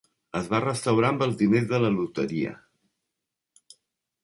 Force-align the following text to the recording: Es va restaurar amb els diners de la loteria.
Es 0.37 0.45
va 0.53 0.61
restaurar 0.63 1.11
amb 1.13 1.21
els 1.25 1.37
diners 1.43 1.69
de 1.73 1.81
la 1.85 1.93
loteria. 1.99 2.57